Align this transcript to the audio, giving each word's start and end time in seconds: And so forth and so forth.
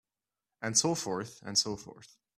And 0.63 0.75
so 0.75 0.95
forth 0.95 1.43
and 1.43 1.55
so 1.59 1.77
forth. 1.77 2.17